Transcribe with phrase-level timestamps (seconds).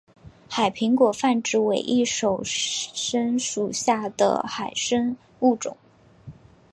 [0.49, 5.77] 海苹果泛指伪翼手参属下的海参物种。